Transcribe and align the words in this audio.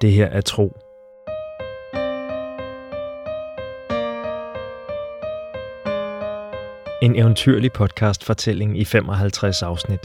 Det 0.00 0.12
her 0.12 0.26
er 0.26 0.40
tro. 0.40 0.76
En 7.02 7.16
eventyrlig 7.16 7.72
podcast 7.72 8.24
fortælling 8.24 8.78
i 8.78 8.84
55 8.84 9.62
afsnit. 9.62 10.00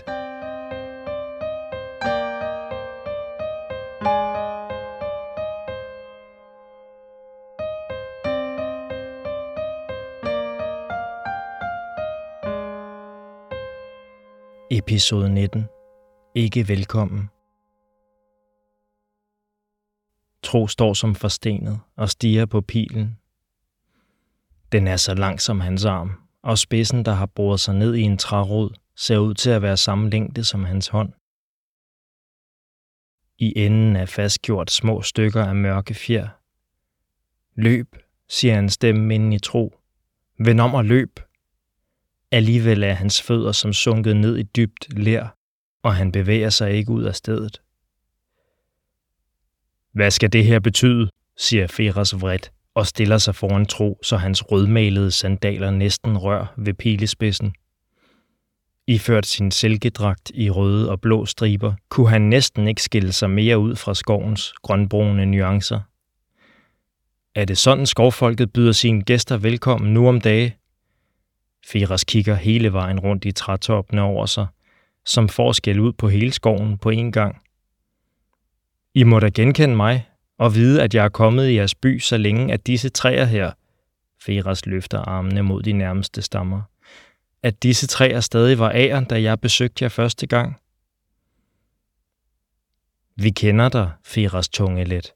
Episode 14.71 15.29
19. 15.29 15.65
Ikke 16.35 16.67
velkommen. 16.67 17.29
Tro 20.53 20.67
står 20.67 20.93
som 20.93 21.15
forstenet 21.15 21.79
og 21.95 22.09
stiger 22.09 22.45
på 22.45 22.61
pilen. 22.61 23.17
Den 24.71 24.87
er 24.87 24.97
så 24.97 25.13
lang 25.13 25.41
som 25.41 25.59
hans 25.59 25.85
arm, 25.85 26.11
og 26.43 26.57
spidsen, 26.57 27.05
der 27.05 27.11
har 27.11 27.25
boret 27.25 27.59
sig 27.59 27.75
ned 27.75 27.95
i 27.95 28.01
en 28.01 28.17
trærod, 28.17 28.69
ser 28.95 29.17
ud 29.17 29.33
til 29.33 29.49
at 29.49 29.61
være 29.61 29.77
samme 29.77 30.09
længde 30.09 30.43
som 30.43 30.63
hans 30.63 30.87
hånd. 30.87 31.13
I 33.37 33.53
enden 33.55 33.95
er 33.95 34.05
fastgjort 34.05 34.71
små 34.71 35.01
stykker 35.01 35.45
af 35.45 35.55
mørke 35.55 35.93
fjer. 35.93 36.27
Løb, 37.55 37.95
siger 38.29 38.59
en 38.59 38.69
stemme 38.69 39.15
inden 39.15 39.33
i 39.33 39.39
tro. 39.39 39.79
Vend 40.39 40.61
om 40.61 40.73
og 40.73 40.85
løb. 40.85 41.19
Alligevel 42.31 42.83
er 42.83 42.93
hans 42.93 43.21
fødder 43.21 43.51
som 43.51 43.73
sunket 43.73 44.17
ned 44.17 44.37
i 44.37 44.43
dybt 44.43 44.97
ler, 44.97 45.27
og 45.83 45.95
han 45.95 46.11
bevæger 46.11 46.49
sig 46.49 46.71
ikke 46.71 46.91
ud 46.91 47.03
af 47.03 47.15
stedet. 47.15 47.61
Hvad 49.93 50.11
skal 50.11 50.33
det 50.33 50.45
her 50.45 50.59
betyde, 50.59 51.09
siger 51.37 51.67
Feras 51.67 52.21
vredt 52.21 52.51
og 52.75 52.87
stiller 52.87 53.17
sig 53.17 53.35
foran 53.35 53.65
tro, 53.65 53.99
så 54.03 54.17
hans 54.17 54.51
rødmalede 54.51 55.11
sandaler 55.11 55.71
næsten 55.71 56.17
rør 56.17 56.53
ved 56.57 56.73
pilespidsen. 56.73 57.53
Iført 58.87 59.25
sin 59.25 59.51
silkedragt 59.51 60.31
i 60.33 60.49
røde 60.49 60.89
og 60.89 61.01
blå 61.01 61.25
striber, 61.25 61.73
kunne 61.89 62.09
han 62.09 62.21
næsten 62.21 62.67
ikke 62.67 62.83
skille 62.83 63.11
sig 63.11 63.29
mere 63.29 63.59
ud 63.59 63.75
fra 63.75 63.93
skovens 63.93 64.53
grønbrune 64.61 65.25
nuancer. 65.25 65.79
Er 67.35 67.45
det 67.45 67.57
sådan, 67.57 67.85
skovfolket 67.85 68.53
byder 68.53 68.71
sine 68.71 69.03
gæster 69.03 69.37
velkommen 69.37 69.93
nu 69.93 70.07
om 70.07 70.21
dage? 70.21 70.57
Firas 71.67 72.03
kigger 72.03 72.35
hele 72.35 72.73
vejen 72.73 72.99
rundt 72.99 73.25
i 73.25 73.31
trætoppene 73.31 74.01
over 74.01 74.25
sig, 74.25 74.47
som 75.05 75.29
forskel 75.29 75.79
ud 75.79 75.93
på 75.93 76.09
hele 76.09 76.31
skoven 76.31 76.77
på 76.77 76.89
en 76.89 77.11
gang. 77.11 77.42
I 78.95 79.03
må 79.03 79.19
da 79.19 79.29
genkende 79.29 79.75
mig 79.75 80.09
og 80.37 80.55
vide, 80.55 80.83
at 80.83 80.93
jeg 80.93 81.05
er 81.05 81.09
kommet 81.09 81.49
i 81.49 81.55
jeres 81.55 81.75
by, 81.75 81.99
så 81.99 82.17
længe 82.17 82.53
at 82.53 82.67
disse 82.67 82.89
træer 82.89 83.25
her, 83.25 83.51
Feras 84.21 84.65
løfter 84.65 84.99
armene 84.99 85.41
mod 85.41 85.63
de 85.63 85.73
nærmeste 85.73 86.21
stammer, 86.21 86.61
at 87.43 87.63
disse 87.63 87.87
træer 87.87 88.19
stadig 88.19 88.59
var 88.59 88.71
æren, 88.75 89.05
da 89.05 89.21
jeg 89.21 89.39
besøgte 89.39 89.83
jer 89.83 89.89
første 89.89 90.27
gang. 90.27 90.59
Vi 93.15 93.29
kender 93.29 93.69
dig, 93.69 93.91
Feras 94.05 94.49
tunge 94.49 94.83
let, 94.83 95.13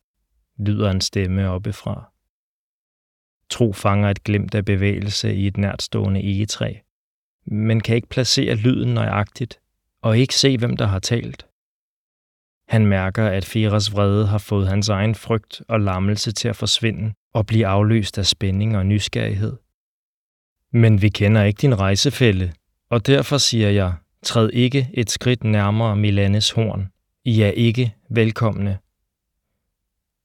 lyder 0.59 0.91
en 0.91 1.01
stemme 1.01 1.49
oppefra. 1.49 2.11
Tro 3.49 3.73
fanger 3.73 4.09
et 4.09 4.23
glimt 4.23 4.55
af 4.55 4.65
bevægelse 4.65 5.35
i 5.35 5.47
et 5.47 5.57
nærtstående 5.57 6.19
egetræ, 6.19 6.73
men 7.45 7.81
kan 7.81 7.95
ikke 7.95 8.09
placere 8.09 8.55
lyden 8.55 8.93
nøjagtigt 8.93 9.59
og 10.01 10.17
ikke 10.17 10.35
se, 10.35 10.57
hvem 10.57 10.77
der 10.77 10.85
har 10.85 10.99
talt. 10.99 11.46
Han 12.67 12.85
mærker, 12.85 13.27
at 13.27 13.45
Feras 13.45 13.93
vrede 13.93 14.27
har 14.27 14.37
fået 14.37 14.67
hans 14.67 14.89
egen 14.89 15.15
frygt 15.15 15.61
og 15.67 15.79
lammelse 15.79 16.31
til 16.31 16.47
at 16.47 16.55
forsvinde 16.55 17.13
og 17.33 17.45
blive 17.45 17.67
afløst 17.67 18.17
af 18.17 18.25
spænding 18.25 18.77
og 18.77 18.85
nysgerrighed. 18.85 19.57
Men 20.73 21.01
vi 21.01 21.09
kender 21.09 21.43
ikke 21.43 21.61
din 21.61 21.79
rejsefælde, 21.79 22.53
og 22.89 23.07
derfor 23.07 23.37
siger 23.37 23.69
jeg, 23.69 23.93
træd 24.23 24.49
ikke 24.53 24.89
et 24.93 25.09
skridt 25.09 25.43
nærmere 25.43 25.95
Milanes 25.95 26.51
horn. 26.51 26.87
I 27.25 27.41
er 27.41 27.51
ikke 27.51 27.95
velkomne. 28.09 28.79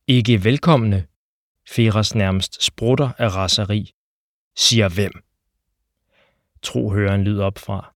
Ikke 0.07 0.45
velkomne? 0.45 1.07
Feras 1.69 2.15
nærmest 2.15 2.63
sprutter 2.63 3.11
af 3.19 3.37
raseri. 3.37 3.91
Siger 4.57 4.89
hvem? 4.89 5.13
Tro 6.63 6.91
hører 6.91 7.15
en 7.15 7.25
lyd 7.25 7.39
op 7.39 7.59
fra. 7.59 7.95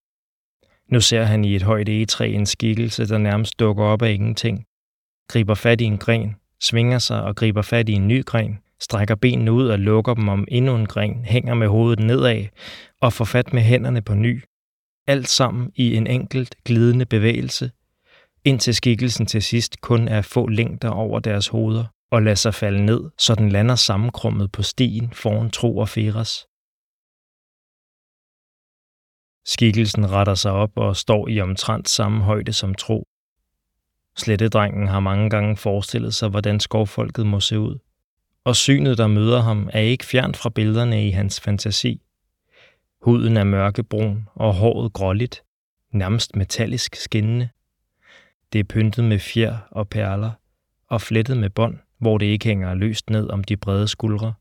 Nu 0.91 1.01
ser 1.01 1.23
han 1.23 1.45
i 1.45 1.55
et 1.55 1.63
højt 1.63 1.89
egetræ 1.89 2.31
en 2.31 2.45
skikkelse, 2.45 3.07
der 3.07 3.17
nærmest 3.17 3.59
dukker 3.59 3.83
op 3.83 4.01
af 4.01 4.11
ingenting. 4.11 4.65
Griber 5.29 5.53
fat 5.55 5.81
i 5.81 5.83
en 5.83 5.97
gren, 5.97 6.35
svinger 6.61 6.99
sig 6.99 7.23
og 7.23 7.35
griber 7.35 7.61
fat 7.61 7.89
i 7.89 7.93
en 7.93 8.07
ny 8.07 8.25
gren, 8.25 8.57
strækker 8.79 9.15
benene 9.15 9.51
ud 9.51 9.67
og 9.67 9.79
lukker 9.79 10.13
dem 10.13 10.27
om 10.27 10.45
endnu 10.47 10.75
en 10.75 10.85
gren, 10.85 11.25
hænger 11.25 11.53
med 11.53 11.67
hovedet 11.67 11.99
nedad 11.99 12.45
og 13.01 13.13
får 13.13 13.25
fat 13.25 13.53
med 13.53 13.61
hænderne 13.61 14.01
på 14.01 14.13
ny. 14.13 14.43
Alt 15.07 15.29
sammen 15.29 15.71
i 15.75 15.95
en 15.95 16.07
enkelt 16.07 16.55
glidende 16.65 17.05
bevægelse, 17.05 17.71
indtil 18.45 18.75
skikkelsen 18.75 19.25
til 19.25 19.43
sidst 19.43 19.81
kun 19.81 20.07
er 20.07 20.21
få 20.21 20.47
længder 20.47 20.89
over 20.89 21.19
deres 21.19 21.47
hoveder 21.47 21.85
og 22.11 22.23
lader 22.23 22.35
sig 22.35 22.53
falde 22.53 22.85
ned, 22.85 23.01
så 23.17 23.35
den 23.35 23.49
lander 23.49 23.75
sammenkrummet 23.75 24.51
på 24.51 24.63
stien 24.63 25.09
foran 25.13 25.49
Tro 25.49 25.77
og 25.77 25.89
Feras. 25.89 26.45
Skikkelsen 29.47 30.11
retter 30.11 30.35
sig 30.35 30.51
op 30.51 30.71
og 30.75 30.95
står 30.95 31.27
i 31.27 31.41
omtrent 31.41 31.89
samme 31.89 32.23
højde 32.23 32.53
som 32.53 32.75
Tro. 32.75 33.07
Slettedrengen 34.17 34.87
har 34.87 34.99
mange 34.99 35.29
gange 35.29 35.57
forestillet 35.57 36.13
sig, 36.13 36.29
hvordan 36.29 36.59
skovfolket 36.59 37.25
må 37.25 37.39
se 37.39 37.59
ud. 37.59 37.77
Og 38.43 38.55
synet, 38.55 38.97
der 38.97 39.07
møder 39.07 39.41
ham, 39.41 39.69
er 39.73 39.79
ikke 39.79 40.05
fjernt 40.05 40.37
fra 40.37 40.49
billederne 40.49 41.07
i 41.07 41.11
hans 41.11 41.39
fantasi. 41.39 42.01
Huden 43.01 43.37
er 43.37 43.43
mørkebrun 43.43 44.27
og 44.35 44.53
håret 44.53 44.93
gråligt, 44.93 45.43
nærmest 45.91 46.35
metallisk 46.35 46.95
skinnende. 46.95 47.49
Det 48.53 48.59
er 48.59 48.63
pyntet 48.63 49.03
med 49.03 49.19
fjer 49.19 49.57
og 49.71 49.89
perler 49.89 50.31
og 50.89 51.01
flettet 51.01 51.37
med 51.37 51.49
bånd, 51.49 51.77
hvor 51.99 52.17
det 52.17 52.25
ikke 52.25 52.45
hænger 52.45 52.73
løst 52.73 53.09
ned 53.09 53.29
om 53.29 53.43
de 53.43 53.57
brede 53.57 53.87
skuldre. 53.87 54.33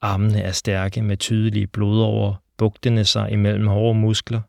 Armene 0.00 0.40
er 0.40 0.52
stærke 0.52 1.02
med 1.02 1.16
tydelige 1.16 1.66
blodover 1.66 2.41
bugtende 2.62 3.04
sig 3.04 3.30
imellem 3.30 3.66
hårde 3.66 3.98
muskler. 3.98 4.40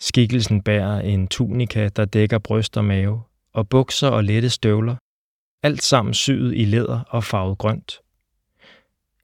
Skikkelsen 0.00 0.62
bærer 0.62 1.00
en 1.00 1.28
tunika, 1.28 1.88
der 1.88 2.04
dækker 2.04 2.38
bryst 2.38 2.76
og 2.76 2.84
mave, 2.84 3.22
og 3.52 3.68
bukser 3.68 4.08
og 4.08 4.24
lette 4.24 4.50
støvler, 4.50 4.96
alt 5.62 5.82
sammen 5.82 6.14
syet 6.14 6.54
i 6.56 6.64
læder 6.64 7.00
og 7.08 7.24
farvet 7.24 7.58
grønt. 7.58 8.00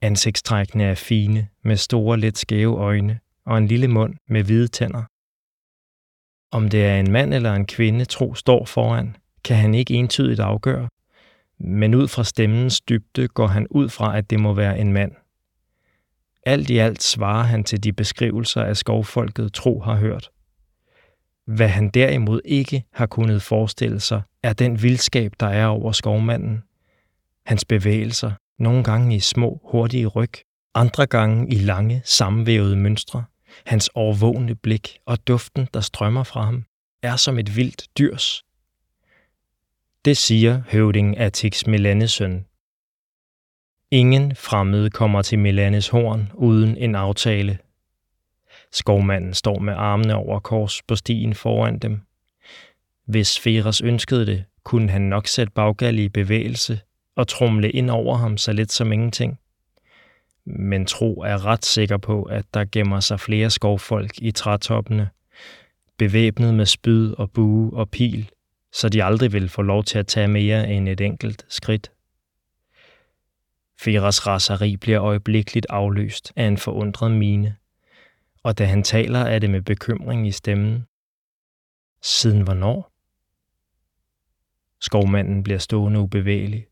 Ansigtstrækkene 0.01 0.83
er 0.83 0.95
fine, 0.95 1.47
med 1.63 1.77
store, 1.77 2.19
let 2.19 2.37
skæve 2.37 2.77
øjne 2.77 3.19
og 3.45 3.57
en 3.57 3.67
lille 3.67 3.87
mund 3.87 4.15
med 4.27 4.43
hvide 4.43 4.67
tænder. 4.67 5.03
Om 6.51 6.69
det 6.69 6.85
er 6.85 6.99
en 6.99 7.11
mand 7.11 7.33
eller 7.33 7.53
en 7.53 7.65
kvinde, 7.65 8.05
tro 8.05 8.35
står 8.35 8.65
foran, 8.65 9.15
kan 9.43 9.57
han 9.57 9.73
ikke 9.73 9.93
entydigt 9.93 10.39
afgøre, 10.39 10.89
men 11.59 11.95
ud 11.95 12.07
fra 12.07 12.23
stemmens 12.23 12.81
dybde 12.81 13.27
går 13.27 13.47
han 13.47 13.67
ud 13.69 13.89
fra, 13.89 14.17
at 14.17 14.29
det 14.29 14.39
må 14.39 14.53
være 14.53 14.79
en 14.79 14.93
mand– 14.93 15.11
alt 16.47 16.69
i 16.69 16.77
alt 16.77 17.03
svarer 17.03 17.43
han 17.43 17.63
til 17.63 17.83
de 17.83 17.93
beskrivelser 17.93 18.63
af 18.63 18.77
skovfolket 18.77 19.53
tro 19.53 19.79
har 19.79 19.95
hørt. 19.95 20.29
Hvad 21.47 21.67
han 21.67 21.89
derimod 21.89 22.41
ikke 22.45 22.83
har 22.93 23.05
kunnet 23.05 23.41
forestille 23.41 23.99
sig, 23.99 24.21
er 24.43 24.53
den 24.53 24.81
vildskab, 24.81 25.33
der 25.39 25.47
er 25.47 25.65
over 25.65 25.91
skovmanden. 25.91 26.63
Hans 27.45 27.65
bevægelser, 27.65 28.31
nogle 28.59 28.83
gange 28.83 29.15
i 29.15 29.19
små, 29.19 29.61
hurtige 29.63 30.07
ryg, 30.07 30.33
andre 30.75 31.05
gange 31.05 31.53
i 31.53 31.55
lange, 31.55 32.01
sammenvævede 32.05 32.75
mønstre. 32.75 33.23
Hans 33.65 33.89
overvågne 33.95 34.55
blik 34.55 34.97
og 35.05 35.27
duften, 35.27 35.67
der 35.73 35.81
strømmer 35.81 36.23
fra 36.23 36.41
ham, 36.41 36.63
er 37.03 37.15
som 37.15 37.39
et 37.39 37.55
vildt 37.55 37.87
dyrs. 37.97 38.43
Det 40.05 40.17
siger 40.17 40.61
høvding 40.71 41.17
Atix 41.17 41.65
Melanesøn, 41.65 42.45
Ingen 43.91 44.35
fremmede 44.35 44.89
kommer 44.89 45.21
til 45.21 45.39
Milanes 45.39 45.87
horn 45.87 46.31
uden 46.33 46.77
en 46.77 46.95
aftale. 46.95 47.57
Skovmanden 48.71 49.33
står 49.33 49.59
med 49.59 49.73
armene 49.73 50.15
over 50.15 50.39
kors 50.39 50.81
på 50.87 50.95
stien 50.95 51.33
foran 51.33 51.79
dem. 51.79 52.01
Hvis 53.05 53.39
Feras 53.39 53.81
ønskede 53.81 54.25
det, 54.25 54.43
kunne 54.63 54.89
han 54.89 55.01
nok 55.01 55.27
sætte 55.27 55.53
Baggal 55.53 55.99
i 55.99 56.09
bevægelse 56.09 56.79
og 57.15 57.27
trumle 57.27 57.71
ind 57.71 57.89
over 57.89 58.15
ham 58.15 58.37
så 58.37 58.53
lidt 58.53 58.71
som 58.71 58.91
ingenting. 58.91 59.39
Men 60.45 60.85
Tro 60.85 61.21
er 61.21 61.45
ret 61.45 61.65
sikker 61.65 61.97
på, 61.97 62.23
at 62.23 62.45
der 62.53 62.65
gemmer 62.71 62.99
sig 62.99 63.19
flere 63.19 63.49
skovfolk 63.49 64.11
i 64.21 64.31
trætoppene, 64.31 65.09
bevæbnet 65.97 66.53
med 66.53 66.65
spyd 66.65 67.13
og 67.13 67.31
bue 67.31 67.73
og 67.73 67.89
pil, 67.89 68.29
så 68.73 68.89
de 68.89 69.03
aldrig 69.03 69.33
vil 69.33 69.49
få 69.49 69.61
lov 69.61 69.83
til 69.83 69.99
at 69.99 70.07
tage 70.07 70.27
mere 70.27 70.69
end 70.69 70.89
et 70.89 71.01
enkelt 71.01 71.45
skridt. 71.49 71.91
Feras 73.79 74.27
raseri 74.27 74.77
bliver 74.77 75.03
øjeblikkeligt 75.03 75.65
afløst 75.69 76.33
af 76.35 76.43
en 76.43 76.57
forundret 76.57 77.11
mine, 77.11 77.55
og 78.43 78.57
da 78.57 78.65
han 78.65 78.83
taler, 78.83 79.19
er 79.19 79.39
det 79.39 79.49
med 79.49 79.61
bekymring 79.61 80.27
i 80.27 80.31
stemmen. 80.31 80.85
Siden 82.01 82.41
hvornår? 82.41 82.91
Skovmanden 84.81 85.43
bliver 85.43 85.59
stående 85.59 85.99
ubevægelig. 85.99 86.67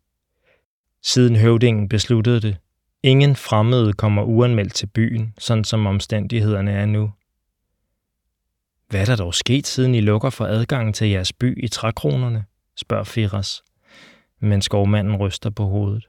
Siden 1.02 1.36
høvdingen 1.36 1.90
besluttede 1.90 2.42
det, 2.42 2.58
ingen 3.04 3.36
fremmede 3.36 3.94
kommer 3.94 4.24
uanmeldt 4.24 4.74
til 4.74 4.88
byen, 4.88 5.34
sådan 5.38 5.64
som 5.64 5.86
omstændighederne 5.86 6.72
er 6.72 6.86
nu. 6.86 7.12
Hvad 8.90 9.02
er 9.02 9.06
der 9.06 9.16
dog 9.16 9.34
sket, 9.34 9.68
siden 9.68 9.96
I 9.96 10.02
lukker 10.02 10.30
for 10.30 10.46
adgangen 10.46 10.94
til 10.94 11.10
jeres 11.10 11.34
by 11.34 11.64
i 11.64 11.68
trækronerne? 11.68 12.46
spørger 12.76 13.04
Firas, 13.04 13.64
men 14.40 14.62
skovmanden 14.62 15.16
ryster 15.16 15.50
på 15.50 15.66
hovedet. 15.66 16.08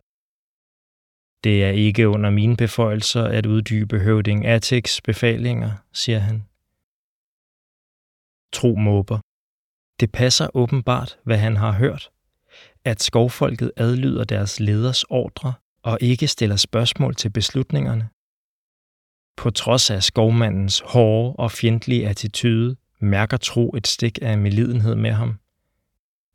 Det 1.47 1.65
er 1.65 1.71
ikke 1.71 2.09
under 2.09 2.31
mine 2.31 2.57
beføjelser 2.57 3.25
at 3.25 3.47
uddybe 3.47 3.99
høvding 3.99 4.47
Atix 4.47 5.01
befalinger, 5.05 5.71
siger 5.93 6.19
han. 6.19 6.45
Tro 8.53 8.75
måber. 8.77 9.19
Det 10.01 10.13
passer 10.13 10.49
åbenbart, 10.55 11.19
hvad 11.25 11.39
han 11.39 11.57
har 11.57 11.73
hørt, 11.73 12.11
at 12.85 13.03
skovfolket 13.03 13.73
adlyder 13.77 14.25
deres 14.25 14.61
leders 14.61 15.05
ordre 15.05 15.53
og 15.83 15.99
ikke 16.01 16.29
stiller 16.29 16.57
spørgsmål 16.57 17.15
til 17.15 17.31
beslutningerne. 17.31 18.09
På 19.37 19.51
trods 19.51 19.91
af 19.91 20.03
skovmandens 20.03 20.83
hårde 20.87 21.37
og 21.37 21.53
fjendtlige 21.53 22.09
attitude, 22.09 22.77
mærker 23.01 23.37
Tro 23.37 23.75
et 23.77 23.87
stik 23.87 24.19
af 24.23 24.39
melidenhed 24.39 24.95
med 24.95 25.13
ham. 25.13 25.39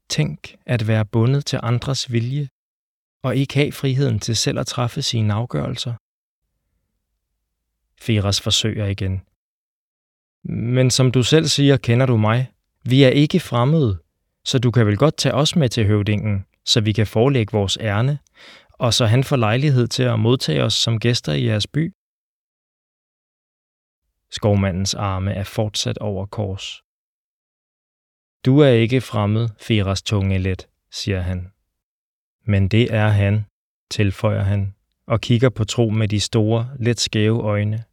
Tænk 0.10 0.56
at 0.66 0.88
være 0.88 1.06
bundet 1.06 1.46
til 1.46 1.60
andres 1.64 2.12
vilje, 2.12 2.48
og 3.24 3.36
ikke 3.36 3.54
have 3.54 3.72
friheden 3.72 4.20
til 4.20 4.36
selv 4.36 4.60
at 4.60 4.68
træffe 4.68 5.02
sine 5.02 5.34
afgørelser. 5.34 5.94
Firas 8.02 8.42
forsøger 8.42 8.86
igen. 8.86 9.22
Men 10.44 10.92
som 10.92 11.12
du 11.12 11.24
selv 11.24 11.46
siger, 11.46 11.78
kender 11.78 12.06
du 12.06 12.18
mig. 12.18 12.52
Vi 12.84 13.04
er 13.04 13.10
ikke 13.10 13.40
fremmede, 13.40 14.02
så 14.46 14.60
du 14.60 14.72
kan 14.72 14.86
vel 14.86 14.98
godt 14.98 15.18
tage 15.18 15.34
os 15.34 15.56
med 15.56 15.70
til 15.70 15.86
høvdingen, 15.86 16.46
så 16.66 16.82
vi 16.82 16.92
kan 16.92 17.08
forelægge 17.08 17.52
vores 17.52 17.78
ærne, 17.82 18.20
og 18.72 18.94
så 18.94 19.06
han 19.06 19.24
får 19.24 19.36
lejlighed 19.36 19.88
til 19.88 20.04
at 20.04 20.20
modtage 20.20 20.64
os 20.64 20.74
som 20.74 21.00
gæster 21.00 21.34
i 21.34 21.46
jeres 21.46 21.68
by. 21.68 21.94
Skovmandens 24.32 24.94
arme 24.94 25.34
er 25.34 25.44
fortsat 25.44 25.98
over 25.98 26.26
kors. 26.26 26.84
Du 28.46 28.60
er 28.60 28.70
ikke 28.70 29.02
fremmed, 29.02 29.50
Feras 29.60 30.02
tunge 30.02 30.38
let, 30.38 30.68
siger 30.92 31.22
han. 31.22 31.52
Men 32.46 32.68
det 32.68 32.94
er 32.94 33.08
han, 33.08 33.46
tilføjer 33.90 34.44
han, 34.44 34.74
og 35.06 35.22
kigger 35.22 35.50
på 35.50 35.64
Tro 35.64 35.90
med 35.90 36.08
de 36.08 36.20
store, 36.20 36.70
let 36.80 37.00
skæve 37.00 37.42
øjne. 37.42 37.84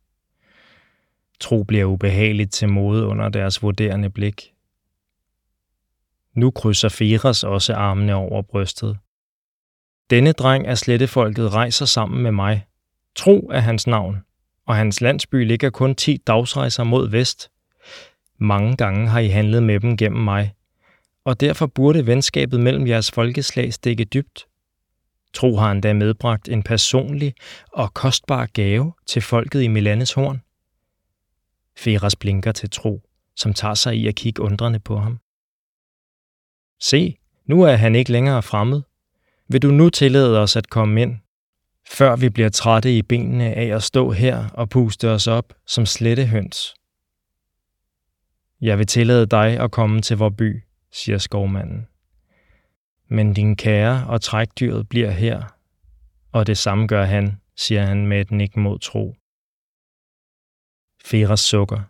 Tro 1.40 1.62
bliver 1.62 1.84
ubehageligt 1.84 2.52
til 2.52 2.68
mode 2.68 3.06
under 3.06 3.28
deres 3.28 3.62
vurderende 3.62 4.10
blik. 4.10 4.52
Nu 6.34 6.50
krydser 6.50 6.88
Firas 6.88 7.44
også 7.44 7.74
armene 7.74 8.14
over 8.14 8.42
brystet. 8.42 8.98
Denne 10.10 10.32
dreng 10.32 10.66
af 10.66 10.78
slettefolket 10.78 11.54
rejser 11.54 11.86
sammen 11.86 12.22
med 12.22 12.32
mig. 12.32 12.66
Tro 13.16 13.50
er 13.52 13.60
hans 13.60 13.86
navn, 13.86 14.22
og 14.66 14.76
hans 14.76 15.00
landsby 15.00 15.46
ligger 15.46 15.70
kun 15.70 15.94
10 15.94 16.16
dagsrejser 16.16 16.84
mod 16.84 17.10
vest. 17.10 17.50
Mange 18.38 18.76
gange 18.76 19.08
har 19.08 19.18
I 19.18 19.28
handlet 19.28 19.62
med 19.62 19.80
dem 19.80 19.96
gennem 19.96 20.24
mig, 20.24 20.54
og 21.28 21.40
derfor 21.40 21.66
burde 21.66 22.06
venskabet 22.06 22.60
mellem 22.60 22.86
jeres 22.86 23.10
folkeslag 23.10 23.72
stikke 23.72 24.04
dybt. 24.04 24.46
Tro 25.34 25.56
har 25.56 25.70
endda 25.70 25.92
medbragt 25.92 26.48
en 26.48 26.62
personlig 26.62 27.34
og 27.72 27.94
kostbar 27.94 28.46
gave 28.46 28.92
til 29.06 29.22
folket 29.22 29.62
i 29.62 29.68
Milanes 29.68 30.12
horn. 30.12 30.42
Feras 31.76 32.16
blinker 32.16 32.52
til 32.52 32.70
Tro, 32.70 33.02
som 33.36 33.54
tager 33.54 33.74
sig 33.74 33.96
i 33.96 34.06
at 34.06 34.14
kigge 34.14 34.42
undrende 34.42 34.78
på 34.78 34.98
ham. 34.98 35.18
Se, 36.80 37.18
nu 37.46 37.62
er 37.62 37.76
han 37.76 37.94
ikke 37.94 38.12
længere 38.12 38.42
fremmed. 38.42 38.82
Vil 39.48 39.62
du 39.62 39.70
nu 39.70 39.90
tillade 39.90 40.38
os 40.38 40.56
at 40.56 40.70
komme 40.70 41.02
ind, 41.02 41.16
før 41.88 42.16
vi 42.16 42.28
bliver 42.30 42.48
trætte 42.48 42.96
i 42.96 43.02
benene 43.02 43.54
af 43.54 43.66
at 43.66 43.82
stå 43.82 44.10
her 44.10 44.48
og 44.54 44.68
puste 44.68 45.10
os 45.10 45.26
op 45.26 45.54
som 45.66 45.84
høns? 46.26 46.74
Jeg 48.60 48.78
vil 48.78 48.86
tillade 48.86 49.26
dig 49.26 49.60
at 49.60 49.70
komme 49.70 50.00
til 50.02 50.16
vor 50.16 50.30
by, 50.30 50.67
siger 50.92 51.18
skovmanden. 51.18 51.86
Men 53.08 53.34
din 53.34 53.56
kære 53.56 54.06
og 54.06 54.20
trækdyret 54.20 54.88
bliver 54.88 55.10
her, 55.10 55.42
og 56.32 56.46
det 56.46 56.58
samme 56.58 56.86
gør 56.86 57.04
han, 57.04 57.40
siger 57.56 57.86
han 57.86 58.06
med 58.06 58.20
et 58.20 58.30
nik 58.30 58.56
mod 58.56 58.78
tro. 58.78 59.16
Feras 61.04 61.40
sukker. 61.40 61.82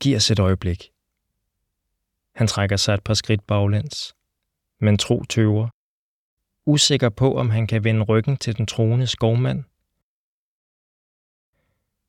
Giv 0.00 0.16
os 0.16 0.30
et 0.30 0.38
øjeblik. 0.38 0.90
Han 2.34 2.46
trækker 2.46 2.76
sig 2.76 2.94
et 2.94 3.04
par 3.04 3.14
skridt 3.14 3.46
baglæns, 3.46 4.14
men 4.80 4.98
tro 4.98 5.24
tøver. 5.24 5.68
Usikker 6.66 7.08
på, 7.08 7.38
om 7.38 7.50
han 7.50 7.66
kan 7.66 7.84
vende 7.84 8.02
ryggen 8.02 8.36
til 8.36 8.56
den 8.56 8.66
troende 8.66 9.06
skovmand. 9.06 9.64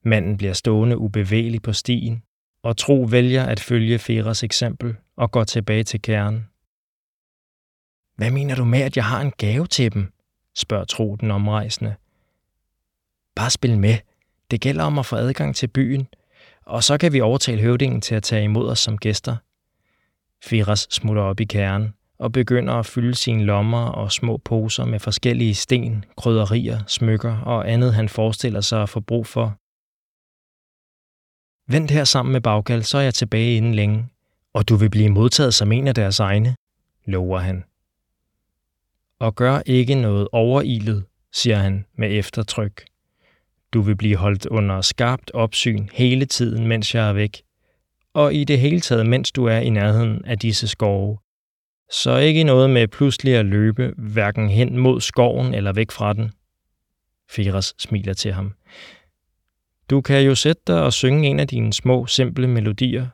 Manden 0.01 0.37
bliver 0.37 0.53
stående 0.53 0.97
ubevægelig 0.97 1.61
på 1.61 1.73
stien, 1.73 2.23
og 2.65 2.77
Tro 2.77 3.07
vælger 3.09 3.43
at 3.43 3.59
følge 3.59 3.99
Feras 3.99 4.43
eksempel 4.43 4.95
og 5.17 5.31
går 5.31 5.43
tilbage 5.43 5.83
til 5.83 6.01
kernen. 6.01 6.47
Hvad 8.15 8.31
mener 8.31 8.55
du 8.55 8.65
med, 8.65 8.81
at 8.81 8.97
jeg 8.97 9.05
har 9.05 9.21
en 9.21 9.31
gave 9.37 9.67
til 9.67 9.93
dem? 9.93 10.13
spørger 10.57 10.85
Tro 10.85 11.15
den 11.15 11.31
omrejsende. 11.31 11.95
Bare 13.35 13.49
spil 13.49 13.77
med. 13.77 13.97
Det 14.51 14.61
gælder 14.61 14.83
om 14.83 14.99
at 14.99 15.05
få 15.05 15.15
adgang 15.15 15.55
til 15.55 15.67
byen, 15.67 16.07
og 16.65 16.83
så 16.83 16.97
kan 16.97 17.13
vi 17.13 17.21
overtale 17.21 17.61
høvdingen 17.61 18.01
til 18.01 18.15
at 18.15 18.23
tage 18.23 18.43
imod 18.43 18.69
os 18.69 18.79
som 18.79 18.97
gæster. 18.97 19.35
Firas 20.43 20.87
smutter 20.91 21.23
op 21.23 21.39
i 21.39 21.45
kernen 21.45 21.93
og 22.19 22.31
begynder 22.31 22.73
at 22.73 22.85
fylde 22.85 23.15
sine 23.15 23.43
lommer 23.43 23.85
og 23.85 24.11
små 24.11 24.37
poser 24.37 24.85
med 24.85 24.99
forskellige 24.99 25.55
sten, 25.55 26.05
krydderier, 26.17 26.79
smykker 26.87 27.37
og 27.37 27.71
andet, 27.71 27.93
han 27.93 28.09
forestiller 28.09 28.61
sig 28.61 28.81
at 28.81 28.89
få 28.89 28.99
brug 28.99 29.27
for. 29.27 29.57
Vent 31.67 31.91
her 31.91 32.03
sammen 32.03 32.31
med 32.31 32.41
Baggal, 32.41 32.83
så 32.83 32.97
er 32.97 33.01
jeg 33.01 33.13
tilbage 33.13 33.57
inden 33.57 33.75
længe, 33.75 34.07
og 34.53 34.69
du 34.69 34.75
vil 34.75 34.89
blive 34.89 35.09
modtaget 35.09 35.53
som 35.53 35.71
en 35.71 35.87
af 35.87 35.95
deres 35.95 36.19
egne, 36.19 36.55
lover 37.05 37.39
han. 37.39 37.63
Og 39.19 39.35
gør 39.35 39.61
ikke 39.65 39.95
noget 39.95 40.27
overilet, 40.31 41.05
siger 41.33 41.57
han 41.57 41.85
med 41.97 42.19
eftertryk. 42.19 42.85
Du 43.73 43.81
vil 43.81 43.95
blive 43.95 44.15
holdt 44.15 44.45
under 44.45 44.81
skarpt 44.81 45.31
opsyn 45.31 45.87
hele 45.93 46.25
tiden, 46.25 46.67
mens 46.67 46.95
jeg 46.95 47.09
er 47.09 47.13
væk, 47.13 47.41
og 48.13 48.33
i 48.33 48.43
det 48.43 48.59
hele 48.59 48.79
taget, 48.79 49.05
mens 49.05 49.31
du 49.31 49.45
er 49.45 49.57
i 49.57 49.69
nærheden 49.69 50.25
af 50.25 50.39
disse 50.39 50.67
skove. 50.67 51.17
Så 51.91 52.17
ikke 52.17 52.43
noget 52.43 52.69
med 52.69 52.87
pludselig 52.87 53.35
at 53.35 53.45
løbe, 53.45 53.93
hverken 53.97 54.49
hen 54.49 54.77
mod 54.77 55.01
skoven 55.01 55.53
eller 55.53 55.73
væk 55.73 55.91
fra 55.91 56.13
den. 56.13 56.31
Firas 57.29 57.73
smiler 57.77 58.13
til 58.13 58.33
ham. 58.33 58.53
Du 59.89 60.01
kan 60.01 60.21
jo 60.21 60.35
sætte 60.35 60.61
dig 60.67 60.83
og 60.83 60.93
synge 60.93 61.27
en 61.27 61.39
af 61.39 61.47
dine 61.47 61.73
små, 61.73 62.05
simple 62.05 62.47
melodier. 62.47 63.07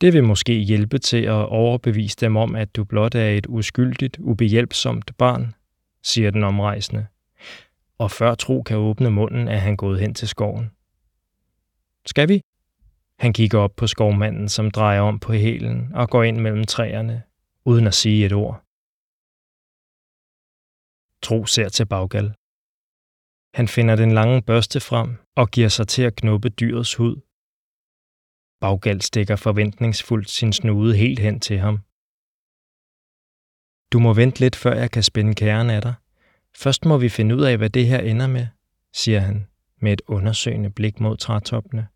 Det 0.00 0.12
vil 0.12 0.24
måske 0.24 0.58
hjælpe 0.58 0.98
til 0.98 1.22
at 1.22 1.46
overbevise 1.48 2.16
dem 2.20 2.36
om, 2.36 2.54
at 2.54 2.76
du 2.76 2.84
blot 2.84 3.14
er 3.14 3.28
et 3.28 3.46
uskyldigt, 3.48 4.18
ubehjælpsomt 4.20 5.10
barn, 5.18 5.54
siger 6.02 6.30
den 6.30 6.44
omrejsende. 6.44 7.06
Og 7.98 8.10
før 8.10 8.34
Tro 8.34 8.62
kan 8.62 8.76
åbne 8.76 9.10
munden, 9.10 9.48
er 9.48 9.58
han 9.58 9.76
gået 9.76 10.00
hen 10.00 10.14
til 10.14 10.28
skoven. 10.28 10.70
Skal 12.06 12.28
vi? 12.28 12.40
Han 13.18 13.32
kigger 13.32 13.58
op 13.58 13.76
på 13.76 13.86
skovmanden, 13.86 14.48
som 14.48 14.70
drejer 14.70 15.00
om 15.00 15.18
på 15.18 15.32
hælen 15.32 15.90
og 15.94 16.10
går 16.10 16.22
ind 16.22 16.40
mellem 16.40 16.64
træerne, 16.64 17.22
uden 17.64 17.86
at 17.86 17.94
sige 17.94 18.26
et 18.26 18.32
ord. 18.32 18.62
Tro 21.22 21.46
ser 21.46 21.68
til 21.68 21.86
Baggal. 21.86 22.34
Han 23.54 23.68
finder 23.68 23.96
den 23.96 24.12
lange 24.12 24.42
børste 24.42 24.80
frem 24.80 25.16
og 25.36 25.50
giver 25.50 25.68
sig 25.68 25.88
til 25.88 26.02
at 26.02 26.16
knuppe 26.16 26.48
dyrets 26.48 26.94
hud. 26.94 27.16
Baggal 28.60 29.00
stikker 29.00 29.36
forventningsfuldt 29.36 30.30
sin 30.30 30.52
snude 30.52 30.96
helt 30.96 31.18
hen 31.18 31.40
til 31.40 31.58
ham. 31.58 31.78
Du 33.92 33.98
må 33.98 34.12
vente 34.14 34.40
lidt, 34.40 34.56
før 34.56 34.74
jeg 34.74 34.90
kan 34.90 35.02
spænde 35.02 35.34
kæren 35.34 35.70
af 35.70 35.82
dig. 35.82 35.94
Først 36.56 36.84
må 36.84 36.98
vi 36.98 37.08
finde 37.08 37.36
ud 37.36 37.42
af, 37.42 37.56
hvad 37.56 37.70
det 37.70 37.86
her 37.86 37.98
ender 37.98 38.26
med, 38.26 38.46
siger 38.92 39.20
han 39.20 39.46
med 39.80 39.92
et 39.92 40.02
undersøgende 40.06 40.70
blik 40.70 41.00
mod 41.00 41.16
trætoppene. 41.16 41.88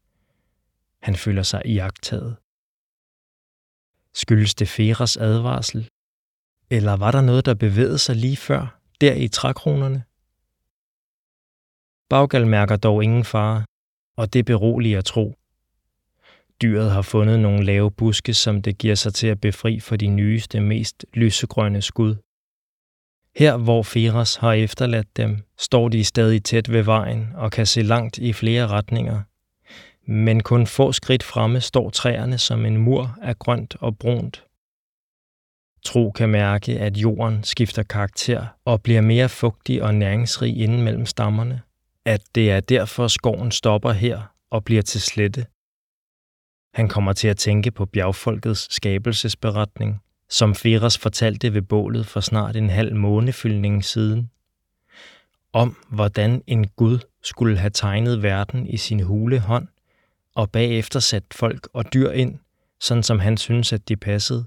Han 1.03 1.17
føler 1.17 1.43
sig 1.43 1.63
iagtaget. 1.65 2.37
Skyldes 4.15 4.55
det 4.55 4.69
Feras 4.69 5.17
advarsel? 5.17 5.91
Eller 6.71 6.93
var 6.93 7.11
der 7.11 7.21
noget, 7.21 7.47
der 7.47 7.55
bevægede 7.55 7.99
sig 7.99 8.17
lige 8.17 8.37
før, 8.37 8.81
der 9.01 9.15
i 9.15 9.29
trækronerne? 9.29 10.05
Baggal 12.09 12.47
mærker 12.47 12.77
dog 12.77 13.05
ingen 13.05 13.25
fare, 13.25 13.65
og 14.17 14.33
det 14.33 14.45
beroliger 14.45 15.01
tro. 15.01 15.35
Dyret 16.63 16.91
har 16.91 17.03
fundet 17.03 17.41
nogle 17.41 17.65
lave 17.65 17.91
buske, 17.91 18.35
som 18.35 18.63
det 18.63 18.79
giver 18.79 18.95
sig 18.95 19.15
til 19.15 19.27
at 19.27 19.41
befri 19.41 19.81
for 19.81 19.97
de 19.97 20.07
nyeste, 20.07 20.61
mest 20.61 21.05
lysegrønne 21.15 21.83
skud. 21.83 22.17
Her, 23.37 23.57
hvor 23.57 23.83
Feras 23.83 24.37
har 24.37 24.53
efterladt 24.53 25.17
dem, 25.17 25.39
står 25.59 25.89
de 25.89 26.05
stadig 26.05 26.45
tæt 26.45 26.73
ved 26.73 26.83
vejen 26.83 27.29
og 27.35 27.53
kan 27.53 27.67
se 27.67 27.83
langt 27.83 28.19
i 28.19 28.33
flere 28.33 28.67
retninger. 28.67 29.23
Men 30.09 30.43
kun 30.43 30.67
få 30.67 30.93
skridt 30.93 31.23
fremme 31.23 31.61
står 31.61 31.91
træerne 31.91 32.39
som 32.39 32.67
en 32.67 32.77
mur 32.77 33.19
af 33.23 33.39
grønt 33.39 33.77
og 33.81 33.99
brunt. 33.99 34.45
Tro 35.85 36.11
kan 36.11 36.29
mærke, 36.29 36.79
at 36.79 36.97
jorden 36.97 37.45
skifter 37.45 37.83
karakter 37.83 38.47
og 38.65 38.83
bliver 38.83 39.01
mere 39.01 39.29
fugtig 39.29 39.83
og 39.83 39.95
næringsrig 39.95 40.57
inden 40.57 40.83
mellem 40.83 41.07
stammerne. 41.07 41.63
At 42.07 42.23
det 42.35 42.51
er 42.51 42.61
derfor 42.61 43.09
skoven 43.09 43.51
stopper 43.51 43.93
her 43.93 44.23
og 44.51 44.65
bliver 44.65 44.83
til 44.83 45.01
slette. 45.01 45.47
Han 46.75 46.89
kommer 46.89 47.13
til 47.13 47.29
at 47.29 47.37
tænke 47.37 47.71
på 47.71 47.87
bjergfolkets 47.87 48.75
skabelsesberetning, 48.75 50.03
som 50.29 50.55
Feras 50.55 50.99
fortalte 50.99 51.55
ved 51.55 51.63
bålet 51.63 52.07
for 52.07 52.21
snart 52.21 52.57
en 52.57 52.71
halv 52.71 52.95
månefyldning 52.95 53.85
siden. 53.85 54.31
Om 55.53 55.77
hvordan 55.89 56.43
en 56.47 56.67
Gud 56.67 56.99
skulle 57.23 57.59
have 57.59 57.71
tegnet 57.71 58.23
verden 58.23 58.67
i 58.67 58.77
sin 58.77 59.01
hule 59.01 59.39
hånd, 59.39 59.69
og 60.35 60.51
bagefter 60.51 61.01
sat 61.01 61.25
folk 61.33 61.69
og 61.73 61.95
dyr 61.95 62.11
ind, 62.11 62.39
sådan 62.81 63.03
som 63.03 63.19
han 63.19 63.37
synes, 63.37 63.73
at 63.73 63.89
de 63.89 63.97
passede. 63.97 64.45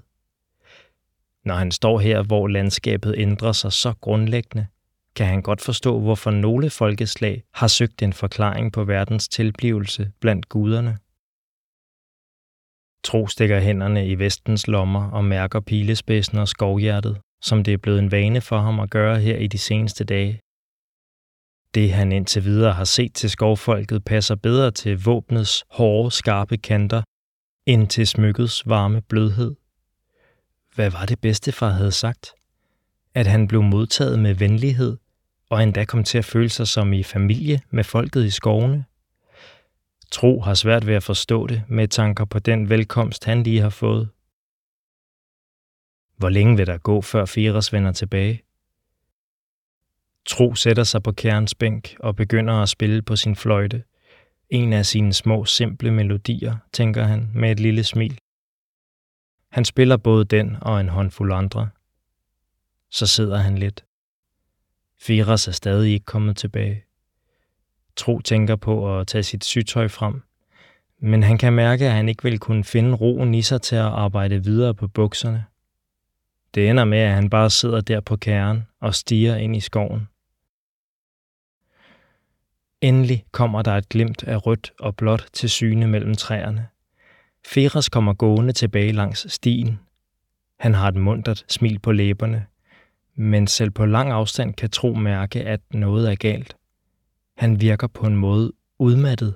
Når 1.44 1.54
han 1.54 1.70
står 1.70 1.98
her, 1.98 2.22
hvor 2.22 2.48
landskabet 2.48 3.14
ændrer 3.18 3.52
sig 3.52 3.72
så 3.72 3.94
grundlæggende, 4.00 4.66
kan 5.16 5.26
han 5.26 5.42
godt 5.42 5.60
forstå, 5.60 6.00
hvorfor 6.00 6.30
nogle 6.30 6.70
folkeslag 6.70 7.42
har 7.54 7.68
søgt 7.68 8.02
en 8.02 8.12
forklaring 8.12 8.72
på 8.72 8.84
verdens 8.84 9.28
tilblivelse 9.28 10.12
blandt 10.20 10.48
guderne. 10.48 10.98
Tro 13.04 13.26
stikker 13.26 13.60
hænderne 13.60 14.08
i 14.08 14.14
vestens 14.14 14.66
lommer 14.66 15.10
og 15.10 15.24
mærker 15.24 15.60
pilespidsen 15.60 16.38
og 16.38 16.48
skovhjertet, 16.48 17.20
som 17.42 17.64
det 17.64 17.74
er 17.74 17.78
blevet 17.78 17.98
en 17.98 18.10
vane 18.10 18.40
for 18.40 18.58
ham 18.58 18.80
at 18.80 18.90
gøre 18.90 19.20
her 19.20 19.36
i 19.36 19.46
de 19.46 19.58
seneste 19.58 20.04
dage. 20.04 20.40
Det 21.74 21.92
han 21.92 22.12
indtil 22.12 22.44
videre 22.44 22.72
har 22.72 22.84
set 22.84 23.14
til 23.14 23.30
skovfolket 23.30 24.04
passer 24.04 24.34
bedre 24.34 24.70
til 24.70 25.04
våbnets 25.04 25.64
hårde, 25.70 26.10
skarpe 26.10 26.56
kanter, 26.56 27.02
end 27.66 27.88
til 27.88 28.06
smykkets 28.06 28.68
varme 28.68 29.02
blødhed. 29.02 29.54
Hvad 30.74 30.90
var 30.90 31.06
det 31.06 31.20
bedstefar 31.20 31.70
havde 31.70 31.92
sagt? 31.92 32.39
At 33.14 33.26
han 33.26 33.48
blev 33.48 33.62
modtaget 33.62 34.18
med 34.18 34.34
venlighed, 34.34 34.96
og 35.48 35.62
endda 35.62 35.84
kom 35.84 36.04
til 36.04 36.18
at 36.18 36.24
føle 36.24 36.48
sig 36.48 36.68
som 36.68 36.92
i 36.92 37.02
familie 37.02 37.60
med 37.70 37.84
folket 37.84 38.24
i 38.24 38.30
skovene. 38.30 38.84
Tro 40.10 40.40
har 40.40 40.54
svært 40.54 40.86
ved 40.86 40.94
at 40.94 41.02
forstå 41.02 41.46
det 41.46 41.62
med 41.68 41.88
tanker 41.88 42.24
på 42.24 42.38
den 42.38 42.68
velkomst, 42.68 43.24
han 43.24 43.42
lige 43.42 43.60
har 43.60 43.70
fået. 43.70 44.08
Hvor 46.16 46.28
længe 46.28 46.56
vil 46.56 46.66
der 46.66 46.78
gå, 46.78 47.00
før 47.00 47.24
Firas 47.24 47.72
vender 47.72 47.92
tilbage? 47.92 48.42
Tro 50.26 50.54
sætter 50.54 50.84
sig 50.84 51.02
på 51.02 51.12
kærens 51.12 51.54
bænk 51.54 51.96
og 52.00 52.16
begynder 52.16 52.54
at 52.54 52.68
spille 52.68 53.02
på 53.02 53.16
sin 53.16 53.36
fløjte. 53.36 53.84
En 54.50 54.72
af 54.72 54.86
sine 54.86 55.12
små, 55.12 55.44
simple 55.44 55.90
melodier, 55.90 56.56
tænker 56.72 57.04
han 57.04 57.30
med 57.34 57.50
et 57.52 57.60
lille 57.60 57.84
smil. 57.84 58.18
Han 59.50 59.64
spiller 59.64 59.96
både 59.96 60.24
den 60.24 60.56
og 60.60 60.80
en 60.80 60.88
håndfuld 60.88 61.32
andre. 61.32 61.68
Så 62.90 63.06
sidder 63.06 63.36
han 63.36 63.58
lidt. 63.58 63.84
Firas 65.00 65.48
er 65.48 65.52
stadig 65.52 65.92
ikke 65.92 66.06
kommet 66.06 66.36
tilbage. 66.36 66.84
Tro 67.96 68.20
tænker 68.20 68.56
på 68.56 68.98
at 68.98 69.06
tage 69.06 69.22
sit 69.22 69.44
sygtøj 69.44 69.88
frem, 69.88 70.22
men 70.98 71.22
han 71.22 71.38
kan 71.38 71.52
mærke, 71.52 71.86
at 71.86 71.92
han 71.92 72.08
ikke 72.08 72.22
vil 72.22 72.38
kunne 72.38 72.64
finde 72.64 72.94
roen 72.94 73.34
i 73.34 73.42
sig 73.42 73.62
til 73.62 73.76
at 73.76 73.82
arbejde 73.82 74.44
videre 74.44 74.74
på 74.74 74.88
bukserne. 74.88 75.44
Det 76.54 76.70
ender 76.70 76.84
med, 76.84 76.98
at 76.98 77.14
han 77.14 77.30
bare 77.30 77.50
sidder 77.50 77.80
der 77.80 78.00
på 78.00 78.16
kæren 78.16 78.66
og 78.80 78.94
stiger 78.94 79.36
ind 79.36 79.56
i 79.56 79.60
skoven. 79.60 80.08
Endelig 82.80 83.24
kommer 83.32 83.62
der 83.62 83.72
et 83.76 83.88
glimt 83.88 84.24
af 84.24 84.46
rødt 84.46 84.72
og 84.78 84.96
blåt 84.96 85.26
til 85.32 85.50
syne 85.50 85.86
mellem 85.86 86.14
træerne. 86.14 86.68
Feras 87.46 87.88
kommer 87.88 88.14
gående 88.14 88.52
tilbage 88.52 88.92
langs 88.92 89.32
stien. 89.32 89.78
Han 90.58 90.74
har 90.74 90.88
et 90.88 90.96
muntert 90.96 91.44
smil 91.48 91.78
på 91.78 91.92
læberne, 91.92 92.46
men 93.20 93.46
selv 93.46 93.70
på 93.70 93.86
lang 93.86 94.10
afstand 94.10 94.54
kan 94.54 94.70
Tro 94.70 94.94
mærke, 94.94 95.42
at 95.42 95.60
noget 95.70 96.10
er 96.10 96.14
galt. 96.14 96.56
Han 97.36 97.60
virker 97.60 97.86
på 97.86 98.06
en 98.06 98.16
måde 98.16 98.52
udmattet. 98.78 99.34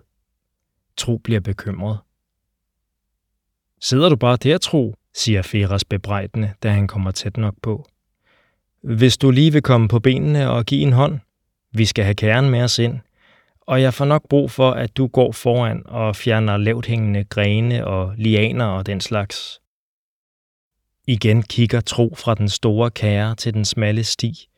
Tro 0.97 1.17
bliver 1.17 1.41
bekymret. 1.41 1.99
Sidder 3.81 4.09
du 4.09 4.17
bare 4.17 4.37
der, 4.37 4.59
Tro, 4.59 4.95
siger 5.15 5.43
Feras 5.43 5.85
bebrejdende, 5.85 6.53
da 6.63 6.71
han 6.71 6.87
kommer 6.87 7.11
tæt 7.11 7.37
nok 7.37 7.55
på. 7.63 7.87
Hvis 8.83 9.17
du 9.17 9.31
lige 9.31 9.53
vil 9.53 9.63
komme 9.63 9.89
på 9.89 10.01
benene 10.01 10.51
og 10.51 10.65
give 10.65 10.83
en 10.83 10.93
hånd. 10.93 11.21
Vi 11.73 11.85
skal 11.85 12.05
have 12.05 12.15
kæren 12.15 12.51
med 12.51 12.63
os 12.63 12.79
ind. 12.79 13.01
Og 13.61 13.83
jeg 13.83 13.95
får 13.95 14.05
nok 14.05 14.29
brug 14.29 14.51
for, 14.51 14.71
at 14.71 14.97
du 14.97 15.07
går 15.07 15.33
foran 15.33 15.83
og 15.87 16.17
fjerner 16.17 16.57
lavt 16.57 16.87
hængende 16.87 17.25
grene 17.25 17.87
og 17.87 18.15
lianer 18.17 18.67
og 18.67 18.87
den 18.87 19.01
slags. 19.01 19.61
Igen 21.07 21.43
kigger 21.43 21.81
Tro 21.81 22.15
fra 22.19 22.35
den 22.35 22.49
store 22.49 22.91
kære 22.91 23.35
til 23.35 23.55
den 23.55 23.65
smalle 23.65 24.05
sti 24.05 24.49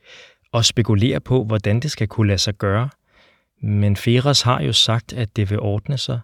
og 0.52 0.64
spekulerer 0.64 1.18
på, 1.18 1.44
hvordan 1.44 1.80
det 1.80 1.90
skal 1.90 2.08
kunne 2.08 2.26
lade 2.26 2.38
sig 2.38 2.54
gøre. 2.54 2.88
Men 3.62 3.96
Feras 3.96 4.42
har 4.42 4.60
jo 4.60 4.72
sagt, 4.72 5.12
at 5.12 5.36
det 5.36 5.50
vil 5.50 5.60
ordne 5.60 5.98
sig. 5.98 6.20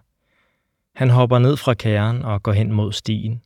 Han 0.95 1.09
hopper 1.09 1.39
ned 1.39 1.57
fra 1.57 1.73
kæren 1.73 2.21
og 2.21 2.43
går 2.43 2.51
hen 2.51 2.71
mod 2.71 2.91
stien. 2.91 3.41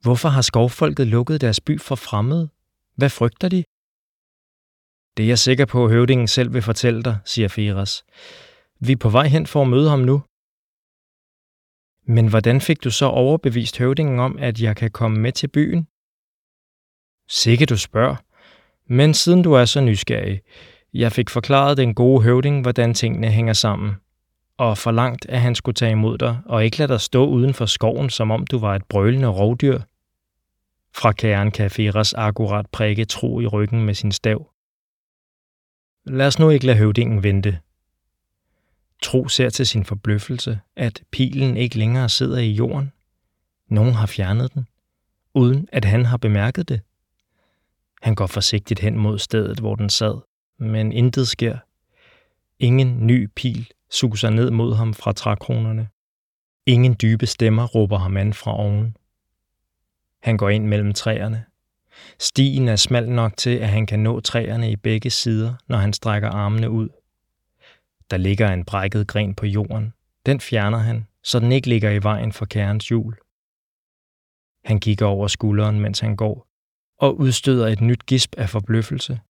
Hvorfor 0.00 0.28
har 0.28 0.42
skovfolket 0.42 1.06
lukket 1.06 1.40
deres 1.40 1.60
by 1.60 1.80
for 1.80 1.94
fremmede? 1.94 2.48
Hvad 2.96 3.10
frygter 3.10 3.48
de? 3.48 3.64
Det 5.16 5.22
er 5.22 5.28
jeg 5.28 5.38
sikker 5.38 5.64
på, 5.64 5.84
at 5.84 5.90
høvdingen 5.90 6.28
selv 6.28 6.54
vil 6.54 6.62
fortælle 6.62 7.02
dig, 7.02 7.18
siger 7.24 7.48
Feras. 7.48 8.04
Vi 8.80 8.92
er 8.92 8.96
på 8.96 9.08
vej 9.08 9.26
hen 9.26 9.46
for 9.46 9.62
at 9.62 9.68
møde 9.68 9.90
ham 9.90 9.98
nu. 9.98 10.22
Men 12.12 12.26
hvordan 12.26 12.60
fik 12.60 12.84
du 12.84 12.90
så 12.90 13.06
overbevist 13.06 13.78
høvdingen 13.78 14.18
om, 14.18 14.38
at 14.38 14.60
jeg 14.60 14.76
kan 14.76 14.90
komme 14.90 15.20
med 15.20 15.32
til 15.32 15.48
byen? 15.48 15.86
Sikke 17.28 17.66
du 17.66 17.76
spørger. 17.76 18.16
Men 18.86 19.14
siden 19.14 19.42
du 19.42 19.52
er 19.52 19.64
så 19.64 19.80
nysgerrig, 19.80 20.40
jeg 20.94 21.12
fik 21.12 21.30
forklaret 21.30 21.76
den 21.76 21.94
gode 21.94 22.22
høvding, 22.22 22.62
hvordan 22.62 22.94
tingene 22.94 23.30
hænger 23.30 23.52
sammen, 23.52 23.94
og 24.58 24.78
forlangt, 24.78 25.26
at 25.28 25.40
han 25.40 25.54
skulle 25.54 25.74
tage 25.74 25.92
imod 25.92 26.18
dig 26.18 26.38
og 26.46 26.64
ikke 26.64 26.78
lade 26.78 26.92
dig 26.92 27.00
stå 27.00 27.26
uden 27.26 27.54
for 27.54 27.66
skoven, 27.66 28.10
som 28.10 28.30
om 28.30 28.46
du 28.46 28.58
var 28.58 28.74
et 28.74 28.84
brølende 28.84 29.28
rovdyr. 29.28 29.80
Fra 30.94 31.12
kæren 31.12 31.50
kan 31.50 31.70
Feras 31.70 32.14
akkurat 32.14 32.66
prikke 32.72 33.04
tro 33.04 33.40
i 33.40 33.46
ryggen 33.46 33.84
med 33.84 33.94
sin 33.94 34.12
stav. 34.12 34.50
Lad 36.06 36.26
os 36.26 36.38
nu 36.38 36.50
ikke 36.50 36.66
lade 36.66 36.78
høvdingen 36.78 37.22
vente. 37.22 37.58
Tro 39.02 39.28
ser 39.28 39.50
til 39.50 39.66
sin 39.66 39.84
forbløffelse, 39.84 40.60
at 40.76 41.02
pilen 41.10 41.56
ikke 41.56 41.78
længere 41.78 42.08
sidder 42.08 42.38
i 42.38 42.50
jorden. 42.50 42.92
Nogen 43.68 43.94
har 43.94 44.06
fjernet 44.06 44.54
den, 44.54 44.66
uden 45.34 45.68
at 45.72 45.84
han 45.84 46.04
har 46.04 46.16
bemærket 46.16 46.68
det. 46.68 46.80
Han 48.02 48.14
går 48.14 48.26
forsigtigt 48.26 48.80
hen 48.80 48.98
mod 48.98 49.18
stedet, 49.18 49.58
hvor 49.60 49.74
den 49.74 49.90
sad, 49.90 50.20
men 50.58 50.92
intet 50.92 51.28
sker. 51.28 51.58
Ingen 52.58 53.06
ny 53.06 53.28
pil 53.36 53.68
suser 53.90 54.30
ned 54.30 54.50
mod 54.50 54.74
ham 54.74 54.94
fra 54.94 55.12
trækronerne. 55.12 55.88
Ingen 56.66 56.96
dybe 57.02 57.26
stemmer 57.26 57.66
råber 57.66 57.98
ham 57.98 58.16
an 58.16 58.32
fra 58.32 58.56
oven. 58.58 58.96
Han 60.22 60.36
går 60.36 60.48
ind 60.48 60.66
mellem 60.66 60.92
træerne. 60.92 61.44
Stien 62.18 62.68
er 62.68 62.76
smal 62.76 63.08
nok 63.08 63.36
til, 63.36 63.50
at 63.50 63.68
han 63.68 63.86
kan 63.86 64.00
nå 64.00 64.20
træerne 64.20 64.70
i 64.70 64.76
begge 64.76 65.10
sider, 65.10 65.54
når 65.68 65.76
han 65.76 65.92
strækker 65.92 66.28
armene 66.28 66.70
ud. 66.70 66.88
Der 68.12 68.18
ligger 68.18 68.48
en 68.52 68.64
brækket 68.64 69.06
gren 69.06 69.34
på 69.34 69.46
jorden. 69.46 69.92
Den 70.26 70.40
fjerner 70.40 70.78
han, 70.78 71.06
så 71.22 71.38
den 71.38 71.52
ikke 71.52 71.68
ligger 71.68 71.90
i 71.90 72.02
vejen 72.02 72.32
for 72.32 72.44
kærens 72.44 72.88
hjul. 72.88 73.14
Han 74.64 74.80
kigger 74.80 75.06
over 75.06 75.28
skulderen, 75.28 75.80
mens 75.80 76.00
han 76.00 76.16
går, 76.16 76.48
og 76.98 77.18
udstøder 77.18 77.68
et 77.68 77.80
nyt 77.80 78.06
gisp 78.06 78.34
af 78.38 78.48
forbløffelse. 78.50 79.20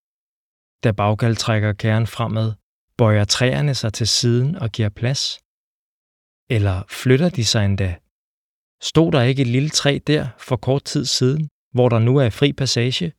Da 0.85 0.93
Baggal 0.93 1.37
trækker 1.37 1.73
kæren 1.73 2.07
fremad, 2.07 2.53
bøjer 2.97 3.25
træerne 3.25 3.75
sig 3.75 3.93
til 3.93 4.09
siden 4.09 4.57
og 4.57 4.71
giver 4.71 4.89
plads. 4.89 5.39
Eller 6.51 6.83
flytter 6.89 7.29
de 7.29 7.45
sig 7.45 7.65
endda? 7.65 7.97
Stod 8.81 9.13
der 9.13 9.23
ikke 9.23 9.43
et 9.43 9.49
lille 9.49 9.71
træ 9.71 9.99
der 10.07 10.29
for 10.39 10.57
kort 10.57 10.85
tid 10.85 11.05
siden, 11.05 11.49
hvor 11.71 11.89
der 11.89 11.99
nu 11.99 12.17
er 12.17 12.31
fri 12.31 12.53
passage? 12.53 13.13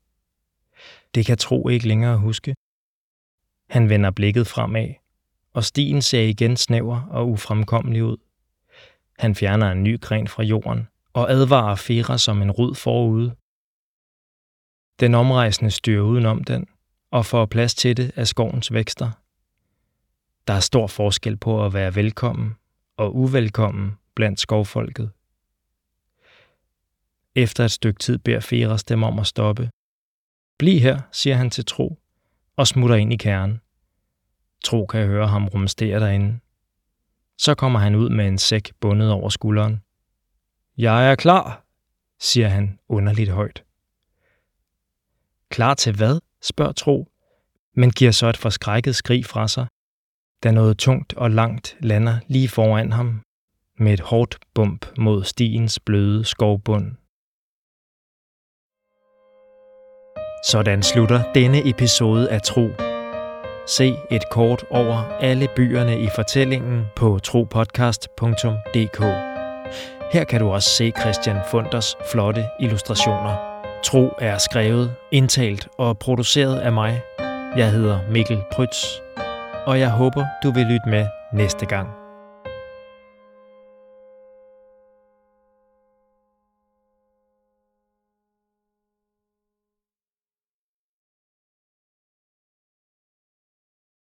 Det 1.15 1.25
kan 1.25 1.37
Tro 1.37 1.69
ikke 1.69 1.87
længere 1.87 2.17
huske. 2.17 2.55
Han 3.69 3.89
vender 3.89 4.11
blikket 4.11 4.47
fremad, 4.47 5.02
og 5.53 5.63
stien 5.63 6.01
ser 6.01 6.21
igen 6.21 6.57
snæver 6.57 7.01
og 7.01 7.29
ufremkommelig 7.29 8.03
ud. 8.03 8.17
Han 9.19 9.35
fjerner 9.35 9.71
en 9.71 9.83
ny 9.83 10.01
gren 10.01 10.27
fra 10.27 10.43
jorden 10.43 10.87
og 11.13 11.31
advarer 11.31 11.75
Fera 11.75 12.17
som 12.17 12.41
en 12.41 12.51
rod 12.51 12.75
forude. 12.75 13.35
Den 14.99 15.15
omrejsende 15.15 15.71
styrer 15.71 16.01
udenom 16.01 16.43
den 16.43 16.67
og 17.11 17.25
får 17.25 17.45
plads 17.45 17.75
til 17.75 17.97
det 17.97 18.11
af 18.15 18.27
skovens 18.27 18.73
vækster. 18.73 19.11
Der 20.47 20.53
er 20.53 20.59
stor 20.59 20.87
forskel 20.87 21.37
på 21.37 21.65
at 21.65 21.73
være 21.73 21.95
velkommen 21.95 22.55
og 22.97 23.15
uvelkommen 23.15 23.97
blandt 24.15 24.39
skovfolket. 24.39 25.11
Efter 27.35 27.65
et 27.65 27.71
stykke 27.71 27.99
tid 27.99 28.17
beder 28.17 28.39
Feras 28.39 28.83
dem 28.83 29.03
om 29.03 29.19
at 29.19 29.27
stoppe. 29.27 29.69
Bliv 30.57 30.79
her, 30.79 31.01
siger 31.11 31.35
han 31.35 31.49
til 31.49 31.65
Tro, 31.65 31.99
og 32.55 32.67
smutter 32.67 32.95
ind 32.95 33.13
i 33.13 33.17
kernen. 33.17 33.61
Tro 34.63 34.85
kan 34.85 35.07
høre 35.07 35.27
ham 35.27 35.47
rumstere 35.47 35.99
derinde. 35.99 36.39
Så 37.37 37.55
kommer 37.55 37.79
han 37.79 37.95
ud 37.95 38.09
med 38.09 38.27
en 38.27 38.37
sæk 38.37 38.71
bundet 38.79 39.11
over 39.11 39.29
skulderen. 39.29 39.81
Jeg 40.77 41.11
er 41.11 41.15
klar, 41.15 41.65
siger 42.19 42.47
han 42.47 42.79
underligt 42.89 43.29
højt. 43.29 43.63
Klar 45.49 45.73
til 45.73 45.95
hvad? 45.95 46.19
spørger 46.41 46.71
Tro, 46.71 47.07
men 47.75 47.91
giver 47.91 48.11
så 48.11 48.27
et 48.27 48.37
forskrækket 48.37 48.95
skrig 48.95 49.25
fra 49.25 49.47
sig, 49.47 49.67
da 50.43 50.51
noget 50.51 50.77
tungt 50.77 51.13
og 51.13 51.31
langt 51.31 51.77
lander 51.79 52.19
lige 52.27 52.49
foran 52.49 52.91
ham 52.91 53.21
med 53.77 53.93
et 53.93 53.99
hårdt 53.99 54.37
bump 54.53 54.85
mod 54.97 55.23
stiens 55.23 55.79
bløde 55.79 56.25
skovbund. 56.25 56.95
Sådan 60.45 60.83
slutter 60.83 61.33
denne 61.33 61.69
episode 61.69 62.29
af 62.29 62.41
Tro. 62.41 62.92
Se 63.67 63.95
et 64.11 64.29
kort 64.31 64.65
over 64.69 65.17
alle 65.19 65.47
byerne 65.55 65.99
i 65.99 66.07
fortællingen 66.15 66.85
på 66.95 67.19
tropodcast.dk. 67.23 68.99
Her 70.13 70.23
kan 70.23 70.39
du 70.39 70.49
også 70.49 70.69
se 70.69 70.91
Christian 70.99 71.37
Funders 71.51 71.95
flotte 72.11 72.45
illustrationer. 72.59 73.35
Tro 73.83 74.09
er 74.19 74.37
skrevet, 74.37 74.93
indtalt 75.11 75.67
og 75.77 75.99
produceret 75.99 76.59
af 76.59 76.73
mig. 76.73 77.01
Jeg 77.57 77.71
hedder 77.71 77.99
Mikkel 78.11 78.43
Prytz, 78.51 78.85
og 79.65 79.79
jeg 79.79 79.89
håber, 79.89 80.25
du 80.43 80.51
vil 80.51 80.63
lytte 80.63 80.89
med 80.89 81.07
næste 81.33 81.65
gang. 81.65 82.02